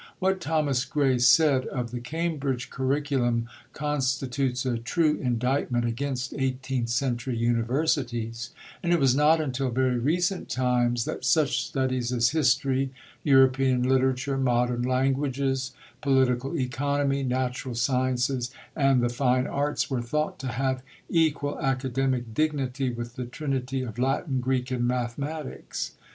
[0.17, 7.37] What Thomas Gray said of the Cambridge curriculum constitutes a true indictment against eighteenth century
[7.37, 8.49] universities;
[8.81, 12.89] and it was not until very recent times that such studies as history,
[13.23, 15.71] European literature, modern languages,
[16.01, 20.81] political economy, natural sciences, and the fine arts were thought to have
[21.11, 25.91] equal academic dignity with the trinity of Latin, Greek, and mathematics.